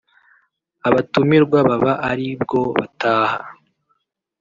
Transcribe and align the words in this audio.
abatumirwa 0.87 1.57
baba 1.69 1.91
ari 2.09 2.27
bwo 2.41 2.61
bataha 2.77 3.39